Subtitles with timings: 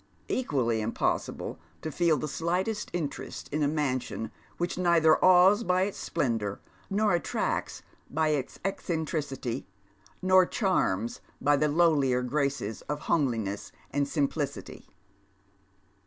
[0.29, 5.99] Equally impossible to feel the slightest interest in a mansion wliich neither awes by its
[5.99, 9.67] splendour nor attracts by its eccentricity,
[10.19, 14.87] nor charms by the lowlier graces of homeliness and simplicity.